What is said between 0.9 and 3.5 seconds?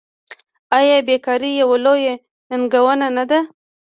بیکاري یوه لویه ننګونه نه ده؟